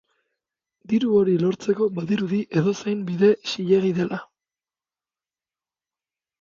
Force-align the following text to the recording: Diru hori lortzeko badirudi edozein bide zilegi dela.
Diru 0.93 1.11
hori 1.17 1.35
lortzeko 1.43 1.89
badirudi 1.99 2.41
edozein 2.63 3.05
bide 3.11 3.31
zilegi 3.53 3.95
dela. 4.01 4.21